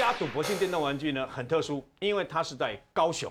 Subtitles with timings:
[0.00, 3.30] 家赌博性电动玩具呢很特殊，因为它是在高雄。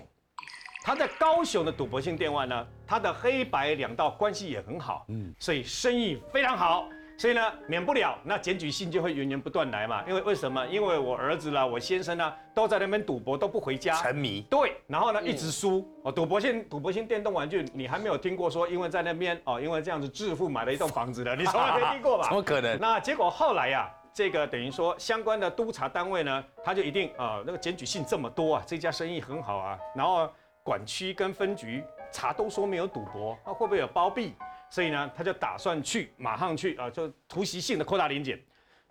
[0.82, 6.88] 它在高雄的赌博性电玩呢，它的黑白两道关系也很好，嗯，所以生意非常好。
[7.18, 10.02] 所以呢，免不了那检举信就会源源不断来嘛。
[10.08, 10.66] 因为为什么？
[10.68, 14.40] 因为我儿子啦，我先生呢，都在那边赌博，都不回家，沉迷。
[14.48, 15.86] 对，然后呢，一直输。
[16.02, 22.24] 哦，赌博性赌博性电动玩具，你还没有听过说，因为在那边哦，因为这样子致富买了一栋房子的，你从来没听过吧？
[22.30, 22.78] 怎么可能？
[22.80, 30.28] 那结果后来呀，这个等于说相关的督察单位呢，他就一定啊，那个检举信这么多啊，这家生意很好啊，然后
[30.62, 31.82] 管区跟分局
[32.12, 34.34] 查都说没有赌博，那会不会有包庇？
[34.68, 38.38] 所以呢，他就打算去，马上去啊，就突袭性的扩大临检。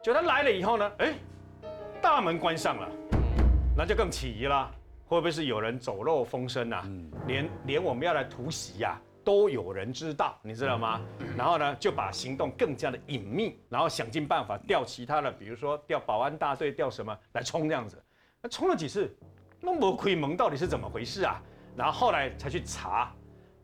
[0.01, 1.13] 就他来了以后呢，哎，
[2.01, 2.89] 大门关上了，
[3.77, 4.71] 那就更起疑了，
[5.05, 6.85] 会不会是有人走漏风声啊？
[7.27, 8.99] 连连我们要来突袭呀，
[9.29, 10.99] 都有人知道，你知道吗？
[11.37, 18.03] 然后呢，就把行动更加的隐秘，然后想尽办法调其他的，比如说调保安大队，调什么来冲这样子。
[18.41, 19.15] 那冲了几次，
[19.61, 21.39] 那么亏蒙到底是怎么回事啊？
[21.75, 23.13] 然后后来才去查，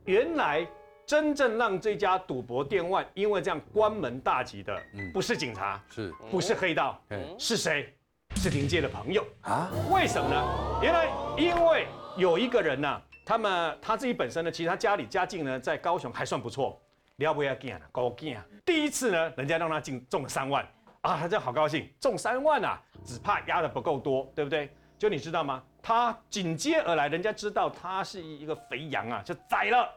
[0.03, 0.67] 原来。
[1.07, 4.75] 真正让这家赌博店外因为这样关门大吉的，
[5.13, 6.99] 不是警察，是不是黑道？
[7.37, 7.93] 是谁？
[8.35, 9.69] 是林杰的朋友啊？
[9.91, 10.79] 为什么呢？
[10.81, 11.07] 原来
[11.37, 11.85] 因为
[12.17, 16.79] 有一个人呢，他们他自己本身呢，其实他家里家境呢，在高雄还算不错，
[17.17, 18.45] 了不要干啊，高干啊！
[18.63, 20.63] 第一次呢，人家让他进中了三万
[21.01, 24.69] 啊，他就好高兴，中三万啊，只怕压的不够多，对不对？
[24.97, 25.61] 就你知道吗？
[25.81, 29.89] 他紧接而来，人家知道他是一个肥羊啊，就宰了。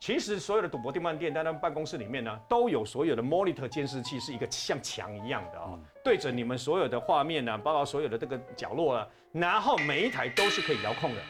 [0.00, 11.20] 其实所有的赌博电饭店在他们办公室里面呢，都有所有的 monitor 监视器，是一个像墙一样的啊，对着你们所有的画面呢，包括所有的这个角落啊，然后每一台都是可以遥控的。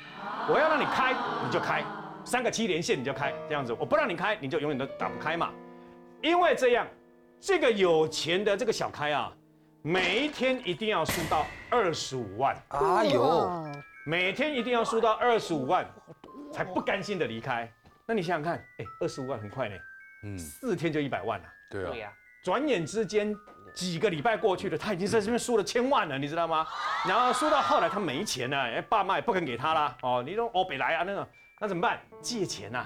[0.48, 1.84] 我要让你开，你就开，
[2.24, 5.50] 三个七连线你就开，这样子，我不让你开，你就永远都打不开嘛。
[6.22, 6.86] 因为这样，
[7.41, 9.33] 这个有钱的这个小开啊，
[9.83, 12.56] 每一天一定要输到二十五万。
[12.69, 13.66] 哎呦，
[14.06, 15.86] 每天一定要输到二十五万，
[16.52, 17.70] 才不甘心的离开。
[18.07, 19.77] 那你想想看，哎，二十五万很快呢，
[20.24, 22.11] 嗯，四天就一百万了，对啊，
[22.42, 23.36] 转眼之间
[23.78, 26.66] 几个礼拜过去了，他已经在这边输了千万了，你知道吗？
[27.06, 31.28] 然后输到后来他没钱了，哎，爸妈也不肯给他啦，哦，你说哦北来啊那个，
[31.61, 32.00] 那怎么办？
[32.20, 32.84] 借钱呐，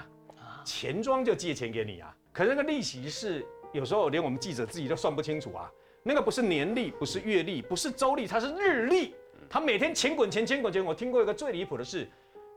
[0.66, 3.42] 钱庄就借钱给你啊，可是那个利息是
[3.72, 5.66] 有时候连我们记者自己都算不清楚啊，
[6.03, 9.14] 那个不是年利，不是月利，不是周利，它是日利，
[9.48, 10.84] 他每天钱滚钱，钱滚钱。
[10.84, 12.06] 我听过一个最离谱的事。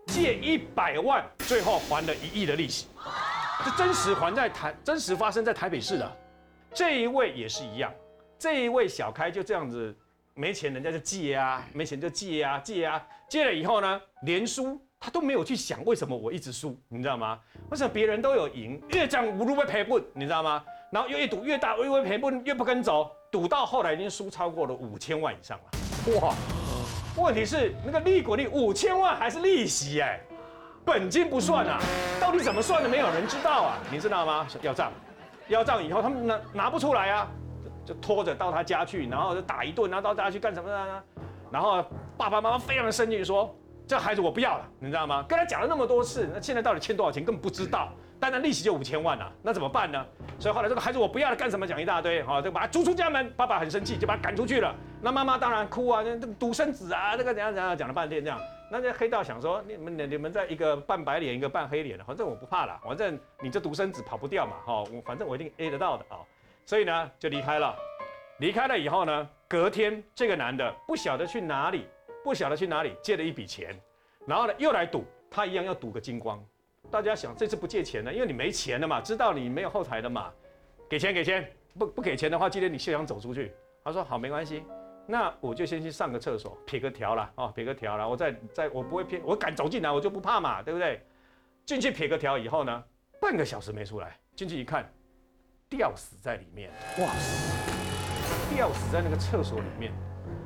[0.08, 2.86] 借一百万，最后还了一亿的利息，
[3.64, 6.18] 这真实还在台，真实发生在台北市的。
[6.72, 7.92] 这一位也是一样，
[8.38, 9.96] 这一位小开就这样子，
[10.34, 17.40] 没钱人家就借啊，没钱就借啊，借啊，借了以后呢，连输他都没有去想为什么我一直输，你知道吗？
[17.70, 20.64] 为什么别人都有赢，越讲无路被赔本，你知道吗？
[20.92, 26.34] 然后越赌越大，越赔本越不跟走，赌到后来已经输超过了五千万以上了，哇！
[27.18, 30.20] 问题是那个利滚利五千万还是利息哎，
[30.84, 31.82] 本金不算啊，
[32.20, 34.48] 到底怎么算的没有人知道啊，你知道吗？
[34.62, 34.92] 要账，
[35.48, 37.28] 要账以后他们拿拿不出来啊，
[37.86, 41.04] 就拖着到他家去，然后就打一顿，然后到家去干什么呢？
[41.52, 41.86] 然后
[42.18, 43.56] 爸爸妈妈非常的生气，说
[43.88, 45.24] 这孩子我不要了，你知道吗？
[45.30, 47.90] 跟他讲了那么多次，那现在到底欠多少钱根本不知道。
[48.18, 50.04] 单单利息就五千万啊，那怎么办呢？
[50.40, 53.30] 所以后来这个孩子我不要了，干什么讲一大堆，哈，就把他逐出家门。
[53.34, 54.74] 爸爸很生气，就把他赶出去了。
[55.02, 58.40] 那妈妈当然哭啊，这独生子啊，这个怎样怎样讲了半天这样。
[58.72, 66.18] 那这黑道想说，你们你们在一个半白脸，一个半黑脸的，反正我不怕了，反正你这独生子跑不掉嘛，哈，我反正我一定 A 得到的啊。
[66.66, 67.76] 所以呢，就离开了。
[68.40, 71.88] 离开了以后呢，隔天这个男的不晓得去哪里，
[72.24, 73.80] 不晓得去哪里借了一笔钱，
[74.26, 76.44] 然后呢又来赌，他一样要赌个精光。
[76.92, 80.34] 大家想这次不借钱呢，因为你没钱了嘛，知道你没有后台的嘛，
[80.90, 83.54] 给钱给钱，不不给钱的话，今天你休想走出去。
[83.84, 84.64] 他说好没关系，
[85.08, 91.00] 那我就先去上个厕所，撇个条了哦，撇个条了，我再再我不会骗，我敢走进来，我就不怕嘛，对不对？
[91.64, 92.84] 进去撇个条以后呢，
[93.22, 94.92] 半个小时没出来，进去一看，
[95.70, 96.70] 吊死在里面，
[97.00, 99.92] 哇塞，吊死在那个厕所里面。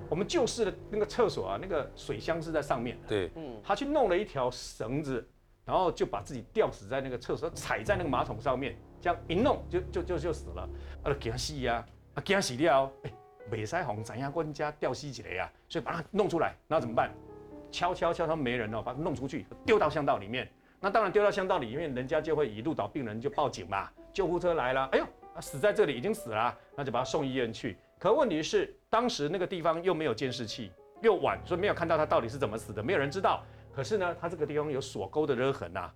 [0.10, 5.28] 我们旧式的那个厕所啊，那个水箱是在上面的，对，嗯，他去弄了一条绳子。
[5.66, 10.68] 然后就把自己吊死在那个厕所，踩在那个马桶上面，这样一弄就就就就死了。
[11.04, 11.86] 啊，给他洗呀，
[12.16, 12.92] 啊，给他洗掉。
[13.04, 13.12] 哎，
[13.52, 15.52] 美腮红怎样官家吊死起来呀？
[15.68, 17.14] 所以把它弄出来，那怎么办？
[17.72, 20.50] 敲敲敲，他没人了，把它弄出去，丢到巷道里面。
[20.80, 23.90] 那当然丢到巷道里面，人家就会以路倒病人就报警嘛。
[24.14, 25.06] 救护车来了，哎呦，
[25.42, 27.78] 死在这里已经死了，那就把他送医院去。
[28.00, 30.72] 可问题是，当时那个地方又没有监视器，
[31.02, 33.44] 又晚，所以没有看到他到底是怎么死的，没有人知道。
[33.74, 35.92] 可是呢，他这个地方有锁钩的勒痕呐，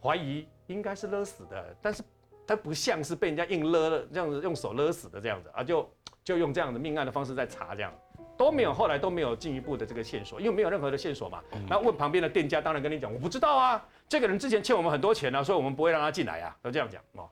[0.00, 2.02] 怀疑应该是勒死的，但是
[2.46, 5.90] 他不像是被人家硬勒了这样子用手勒死的这样子啊，就
[6.24, 7.92] 就用这样的命案的方式在查这样。
[8.38, 11.42] 都没有，后来都没有进一步的这个线索，因为没有任何的线索嘛。
[11.68, 17.28] 那问旁边的店家，当然跟你讲，我不知道啊，这个人之前欠我们很多钱啊，所以我们不会让他进来啊，都这样讲哦。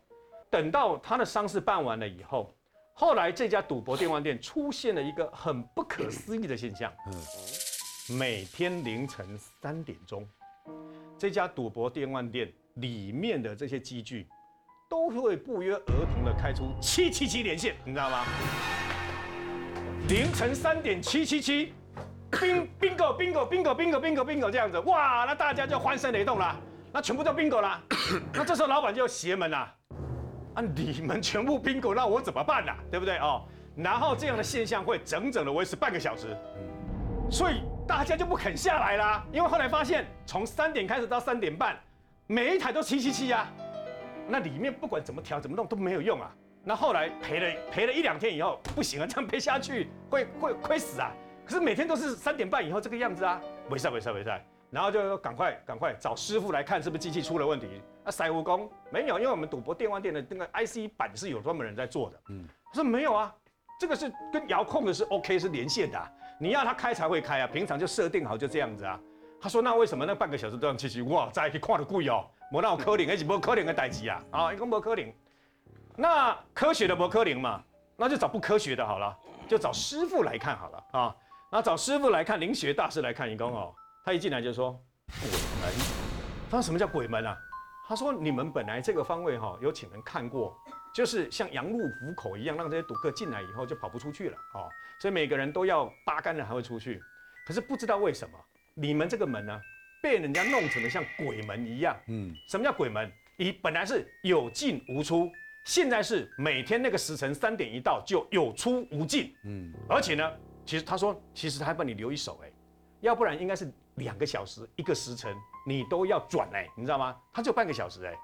[0.50, 2.52] 等到他的丧事办完了以后，
[2.92, 10.28] 后来这家赌博电玩店出现了一个很不可思议的现象，嗯每天凌晨三点钟，
[11.16, 14.26] 这家赌博电玩店里面的这些机具。
[14.88, 18.24] 都会不约而同的开出七七七连线，你知道吗？
[20.08, 21.74] 凌晨三点七七七
[22.30, 26.54] ，bing bingo bingo bingo bingo bingo bingo 这样子，哇，那大家就欢声雷动啦，
[26.92, 27.82] 那全部都 bingo 啦，
[28.32, 29.74] 那这时候老板就邪门啦，
[30.54, 32.72] 啊，你们全部 bingo，那我怎么办呢？
[32.88, 33.42] 对不对哦？
[33.74, 36.36] 然后这样的现象会整整的维持半个小时，
[37.28, 41.76] 所以大家就不肯下来啦，因为后来发现从三点开始到三点半，
[42.28, 43.50] 每一台都七七七啊。
[44.28, 46.32] 那里面不管怎么调怎么弄都没有用啊！
[46.68, 51.12] 那后来赔了赔了一两天以后，不行啊，这样赔下去会 会亏死啊！
[51.44, 53.40] 可是每天都是三点半以后这个样子啊，
[53.70, 57.80] 没事没事没事，然后就赶快赶快找师傅来看是不是机器出了问题。
[58.02, 62.20] 啊，塞蜈蚣没有，因为我们赌博电玩店的那个 IC 板是有专门人在做的。
[62.30, 63.32] 嗯，他说没有啊，
[63.78, 68.98] 这个是跟遥控的是 OK 是连线的，你要它开才会开啊，平常就设定好就这样子啊。
[69.40, 71.00] 他说那为什么那半个小时都要机器？
[71.02, 72.24] 哇，再去看的贵哦。
[72.52, 74.22] 无那有可能，那是无可能的代志啊！
[74.32, 75.12] 啊，一共无可能。
[75.96, 77.62] 那科学的无可能嘛，
[77.96, 79.16] 那就找不科学的好了，
[79.48, 81.16] 就找师傅来看好了啊。
[81.50, 84.78] 那找师傅来看，灵学大师来看，一共哦，他一进来就说
[85.20, 85.72] 鬼门。
[86.50, 87.36] 他说什么叫鬼门啊？
[87.88, 90.54] 他说你们本来这个方位哈，有请人看过，
[90.94, 94.68] 就是像羊入虎口一样，让这些赌客进来以后就跑不出去了哦。
[95.00, 97.02] 所以每个人都要八竿子还会出去。
[97.46, 98.38] 可是不知道为什么，
[98.74, 99.60] 你们这个门呢？
[100.02, 101.96] 被人家弄成了像鬼门一样。
[102.08, 103.10] 嗯，什么叫鬼门？
[103.36, 105.30] 你本来是有进无出，
[105.66, 109.34] 现在是每天那个时辰三点一到就有出无进。
[109.44, 110.32] 嗯，而且呢，
[110.64, 112.50] 其实他说，其实他还帮你留一手，哎，
[113.00, 115.36] 要不然应该是两个小时一个时辰
[115.66, 117.16] 你都要转哎，你知道吗？
[117.32, 118.14] 他就半个小时哎。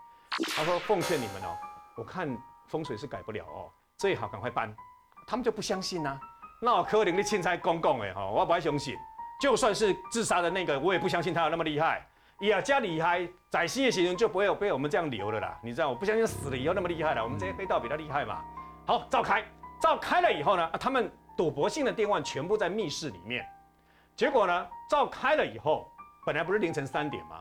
[0.54, 1.58] 他说奉劝你们哦，
[1.96, 2.28] 我看
[2.68, 3.68] 风水是改不了哦，
[3.98, 4.72] 最好赶快搬。
[5.26, 6.16] 他们就不相信呐，
[6.60, 8.96] 那柯林的钦差公公哎哈，我不爱相信。
[9.42, 12.06] 就算是自杀的那个，我也不相信他有那么厉害。
[12.48, 15.58] 呀，加厉害，在新的行人就不会有被我们这样留了啦。
[15.62, 17.22] 你知道，我不相信死了以后那么厉害了。
[17.22, 18.42] 我们这些黑道比他厉害嘛？
[18.86, 19.44] 好，召开，
[19.80, 23.46] 召开了以后呢，他们赌博性的电话全部在密室里面。
[24.16, 25.86] 结果呢，召开了以后，
[26.26, 27.36] 本来不是凌晨三点吗？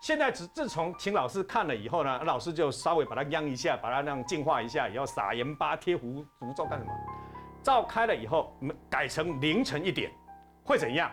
[0.00, 6.92] 现在自自从请老师看了以后呢，老师就稍微把它央一下，把它那样净化一下，以后撒盐巴、贴符符咒干什么？
[7.62, 10.10] 召开了以后，我们改成凌晨一点，
[10.64, 11.10] 会怎样？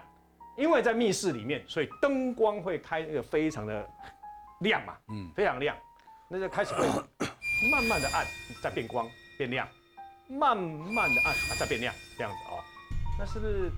[0.57, 3.87] 因为在密室里面，所以灯光会开那个非常的
[4.61, 5.77] 亮嘛，嗯，非常亮，
[6.27, 6.85] 那就开始会
[7.71, 8.25] 慢慢的暗，
[8.61, 9.07] 再变光
[9.37, 9.67] 变亮，
[10.27, 12.57] 慢慢的暗啊再变亮这样子哦，
[13.19, 13.71] 那是不是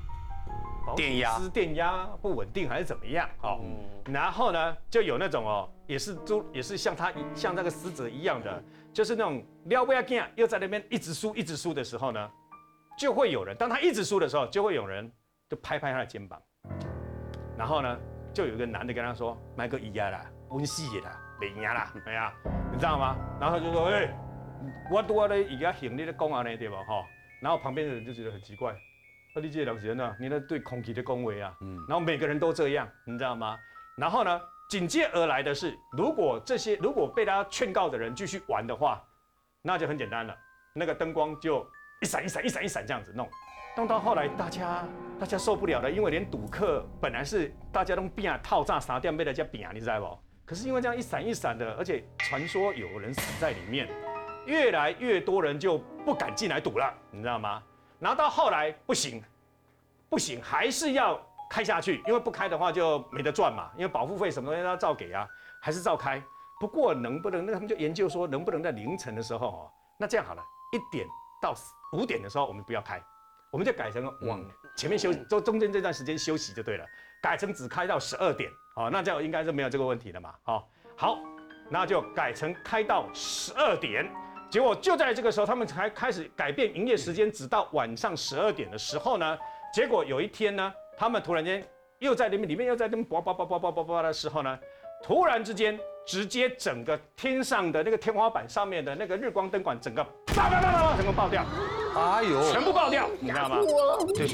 [0.96, 1.38] 电压。
[1.54, 3.30] 电压不稳定还是怎么样？
[3.44, 3.60] 哦，
[4.06, 12.32] 然后呢就有那种哦，也是都也是像他像那个死者一样的，就是那种撩不要紧又在那边一直输一直输的时候呢，
[12.98, 15.12] 就会有人当他一直输的时候，就会有人
[15.50, 16.42] 就拍拍他的肩膀。
[17.60, 18.00] 然后呢，
[18.34, 22.34] 就有一个男的跟他说：“买个一呀啦，温戏啦，没赢啦， 哎呀，
[22.72, 24.10] 你知道吗？”然后就说：“哎，
[24.90, 26.78] 我多的一个行李的公安呢，对吧？
[26.88, 27.06] 哈。”
[27.44, 28.74] 然后旁边的人就觉得很奇怪，
[29.34, 30.16] 说：“你这两人呢？
[30.22, 31.76] 你那对空气的恭维啊？”嗯。
[31.90, 33.60] 然后每个人都这样，你知道吗？
[33.98, 39.04] 然后呢，紧接而来的是，如果这些如果被他劝告的人继续玩的话，
[39.62, 40.34] 那就很简单了，
[40.74, 41.68] 那个灯光就
[42.02, 43.30] 一闪一闪一闪一闪这样子弄。
[43.88, 44.86] 到后来，大家
[45.20, 50.18] 大家受不了了，因为连赌客本来是大家都变套炸杀掉，被大家变，你知道不？
[50.46, 53.88] 可是因为这样一闪一闪的，而且传说有人死在里面，
[54.46, 57.62] 越来越多人就不敢进来赌了，你知道吗？
[58.00, 59.22] 然后到后来不行，
[60.10, 61.20] 不行，还是要
[61.50, 65.28] 开下去，因为不开的话就没得赚嘛，因为保护费什么东西都要照给啊，
[65.62, 66.22] 还是照开。
[66.60, 70.44] 不过能不能，那他们就研究说，能不能在凌晨的时候哦，那这样好了，
[70.74, 71.08] 一点
[71.42, 71.54] 到
[71.94, 73.02] 五点的时候我们不要开。
[73.52, 74.44] 我们就改成往
[74.76, 76.86] 前面休，中中间这段时间休息就对了。
[77.22, 80.34] 改成只开到十二点，好，那这样应该是没有这个问题的嘛。
[80.44, 81.20] 好，好，
[81.70, 84.10] 那就改成开到十二点。
[84.50, 89.38] 结果就在这个时候，他们才开始改变营业时间，直到晚上十二点的时候呢。
[89.74, 91.64] 结果有一天呢，他们突然间
[92.00, 94.58] 又在里面，里面又在那边叭叭叭叭叭叭叭的时候呢，
[95.04, 100.04] 突然之间，直接整个天上的那个天花板上面的那个日光灯管，整个
[100.36, 101.44] 叭叭叭叭整个爆掉。
[101.96, 102.52] 哎呦！
[102.52, 103.58] 全部爆掉，你知道吗？
[104.16, 104.28] 对。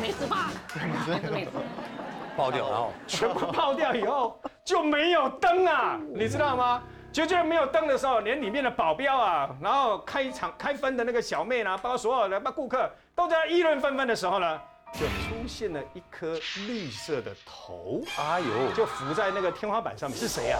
[0.00, 0.50] 没事吧？
[1.32, 1.50] 没事。
[2.36, 6.82] 爆掉，然后全部爆掉以后就没有灯啊，你知道吗？
[7.12, 14.60] 就居然没有灯的时候，连里面的保镖啊，然后开场开分的那个小妹呢，包括所有的包括顾客都在议论纷纷的时候呢，
[14.98, 20.18] 就出现了一颗绿色的头，哎呦，就浮在那个天花板上面。
[20.18, 20.58] 是谁啊？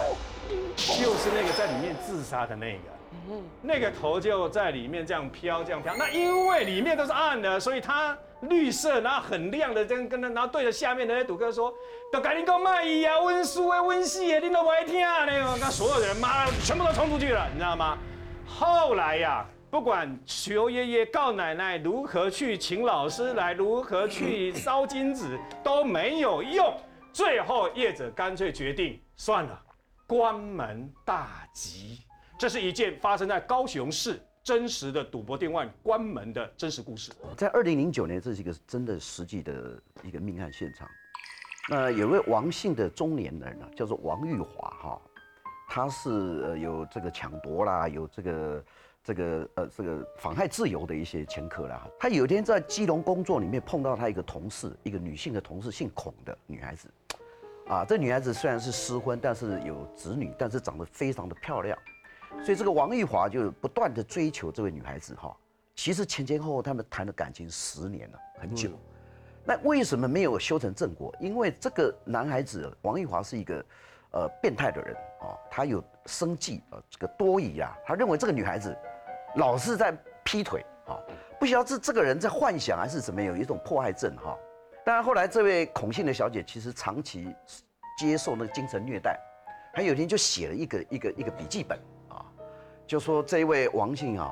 [0.77, 2.79] 就是那个在里面自杀的那个。
[3.61, 5.95] 那个头就在里面这样飘，这样飘。
[5.95, 11.73] 那因为里面都是暗的，所以它绿色，然后很亮的，这样跟他，然后对着下面的那赌客说
[12.11, 17.97] ：“都赶紧给我卖呀，温书啊，温戏啊，你都不爱听啊！”那个，那所有的人妈全部都冲出去了，你知道吗？
[18.45, 26.73] 后来呀，不管求爷爷告奶奶如何去请老师来，如何去烧金纸都没有用，
[27.11, 29.61] 最后业者干脆决定算了，
[30.07, 32.05] 关门大吉。
[32.39, 37.11] 这是一件发生在高雄市真实的赌博店外关门的真实故事。
[37.35, 40.87] 在二零零九年，这是一个真的实际的一个命案现场。
[41.69, 45.01] 那有位王姓的中年人呢，叫做王玉华哈，
[45.67, 48.63] 他是有这个抢夺啦，有这个
[49.05, 51.87] 这个呃这个妨害自由的一些前科啦。
[51.99, 56.89] 他有一天在基隆工作里面碰到他一个同事，一个女性的同事，姓孔的女孩子。
[57.67, 61.77] 啊，这女孩子虽然是失婚，但是有子女，但是长得非常的漂亮。
[62.43, 65.35] 所以这个王玉华就不断的追求这位女孩子哈，
[65.75, 68.71] 其实前前后后他们谈了感情十年了，很久。
[69.45, 71.15] 那为什么没有修成正果？
[71.19, 73.65] 因为这个男孩子王玉华是一个
[74.11, 78.75] 呃变态的人啊，他有生计啊，这个多疑啊，他认为这个女孩子
[79.35, 80.97] 老是在劈腿啊，
[81.39, 84.37] 不晓得这这个人在幻想还是怎么有一种迫害症哈。
[84.85, 87.35] 当然后来这位孔姓的小姐其实长期
[87.97, 89.19] 接受那个精神虐待，
[89.73, 91.77] 还有一天就写了一个一个一个笔记本
[92.09, 92.23] 啊。
[92.85, 94.31] 就说这一位王姓啊，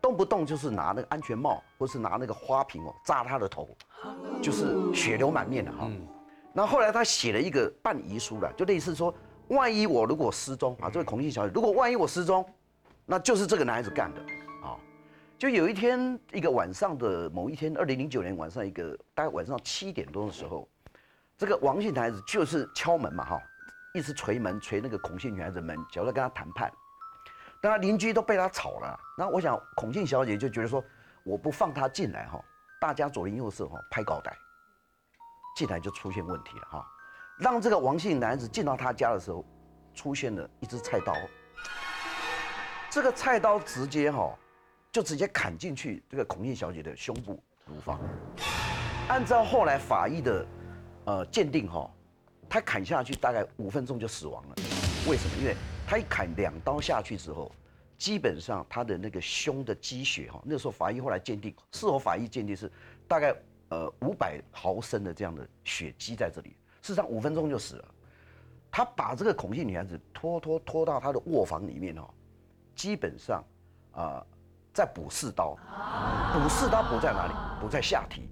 [0.00, 3.68] 动不动就是拿那个安全帽，或是拿那个花瓶哦扎他的头，
[4.42, 5.88] 就是血流满面的哈。
[6.52, 9.14] 那后来他写了一个半遗书了，就类似说，
[9.48, 12.44] 万一我如果失踪啊，这位孔姓小姐，如果万一我失踪，
[13.06, 14.41] 那就是这个男孩子干的啊。
[15.42, 20.68] 就有一天一个晚上的某一天，二零零九年晚上一个大概晚上七点多的时候，
[21.36, 23.42] 这个王姓男子就是敲门嘛哈，
[23.92, 26.72] 一直捶门捶那个孔姓女孩子门，想要跟他谈判。
[27.60, 30.80] 当然邻居都被他吵了，那我想孔姓小姐就觉得说，
[31.24, 32.40] 我不放他进来哈，
[32.80, 34.32] 大家左邻右舍哈拍高台，
[35.56, 36.86] 进来就出现问题了哈，
[37.40, 39.44] 让这个王姓男子进到他家的时候，
[39.92, 41.16] 出现了一只菜刀，
[42.88, 44.32] 这个菜刀直接哈，
[44.92, 47.98] 就直接砍进去这个孔庆小姐的胸部乳房，
[49.08, 50.46] 按照后来法医的
[51.06, 51.90] 呃鉴定哈，
[52.46, 54.56] 他砍下去大概五分钟就死亡了，
[55.08, 55.38] 为什么？
[55.40, 55.56] 因为
[55.86, 57.50] 他一砍两刀下去之后，
[57.96, 62.70] 基本上他的那个胸的积血哈，那时候法医后来鉴定，事后法医鉴定是
[63.08, 63.34] 大概
[63.70, 66.50] 呃五百毫升的这样的血积在这里，
[66.82, 67.94] 事实上五分钟就死了。
[68.70, 72.06] 他把这个孔姓女孩子拖拖拖到他的卧房里面哦，
[72.74, 73.42] 基本上
[73.92, 74.22] 啊
[74.72, 75.56] 在补四刀，
[76.32, 77.32] 补四刀补在哪里？
[77.60, 78.28] 补在下体。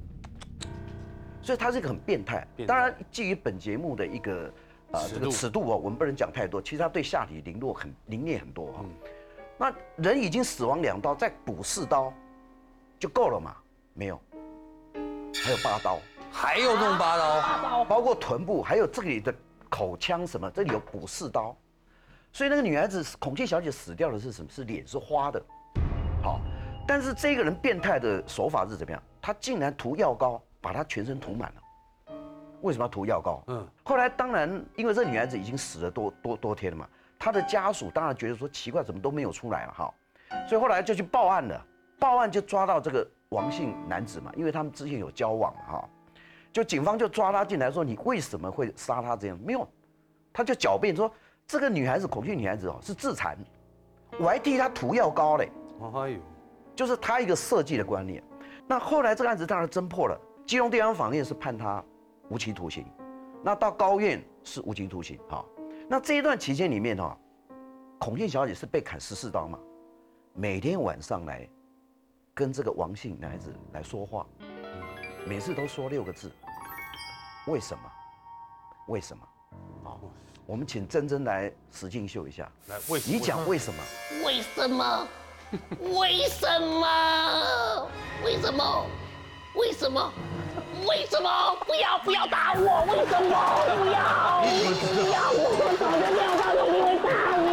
[1.42, 2.46] 所以他是一个很变态。
[2.66, 4.50] 当然，基于本节目的一个。
[4.92, 6.60] 啊，这个尺度哦，我们不能讲太多。
[6.60, 8.84] 其实他对下体凌落很凌虐很多哈。
[9.56, 12.12] 那人已经死亡两刀，再补四刀
[12.98, 13.54] 就够了嘛？
[13.94, 14.20] 没有，
[15.44, 16.00] 还有八刀，
[16.32, 19.32] 还有弄八刀，包括臀部，还有这里的
[19.68, 21.56] 口腔什么，这里有补四刀。
[22.32, 24.50] 所以那个女孩子孔雀小姐死掉的是什么？
[24.50, 25.40] 是脸是花的。
[26.22, 26.38] 好，
[26.86, 29.02] 但是这个人变态的手法是怎么样？
[29.22, 32.14] 他竟然涂药膏，把他全身涂满了。
[32.60, 33.42] 为什么要涂药膏？
[33.46, 36.86] 嗯，后来当然，因为这女孩子已经死了多多多天了嘛，
[37.18, 39.94] 她的家属当然觉得说奇怪，怎么都没有出来了哈，
[40.46, 41.66] 所以后来就去报案了。
[41.98, 45.88] 报案就抓到这个王姓男子嘛，因为他们之前有交往哈，
[46.52, 49.38] 就警方就抓他进来说你为什么会杀他这样？
[49.42, 49.66] 没有，
[50.32, 51.10] 他就狡辩说
[51.46, 53.38] 这个女孩子恐惧女孩子哦是自残，
[54.18, 55.50] 我还替她涂药膏嘞。
[55.80, 56.20] 哎呦，
[56.76, 58.22] 就是他一个设计的观念。
[58.66, 61.82] 那后来这个案子当然侦破了，基隆地方法院是判他。
[62.28, 62.86] 无期徒刑，
[63.42, 65.18] 那到高院是无期徒刑。
[65.28, 65.44] 哈，
[65.88, 67.18] 那这一段期间里面哈，
[67.98, 69.58] 孔庆小姐是被砍十四刀嘛，
[70.32, 71.48] 每天晚上来
[72.32, 74.24] 跟这个王姓男孩子来说话，
[75.26, 76.30] 每次都说六个字：
[77.48, 77.82] 为什么？
[78.86, 79.28] 为什么？
[79.82, 80.00] 好，
[80.46, 82.48] 我们请珍珍来使劲秀一下。
[82.68, 83.82] 来，为什么你讲为什么？
[84.24, 85.08] 为什么？
[85.98, 87.88] 为什么？
[88.24, 88.86] 为什么？
[89.54, 90.12] 为什么？
[90.86, 92.84] 为什么不要不要打我？
[92.88, 93.28] 为什么
[93.76, 93.98] 不要
[94.46, 95.18] 不要？
[95.32, 95.44] 我
[95.78, 97.44] 早就料到你会打我。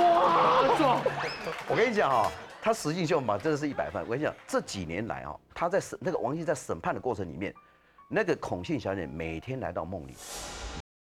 [1.67, 4.01] 我跟你讲哈，他实际秀嘛，真的是一百分。
[4.03, 7.53] 我跟你讲，这几年来啊，他在审那个王鑫在审判的过程里面，
[8.07, 10.15] 那个孔姓小姐每天来到梦里，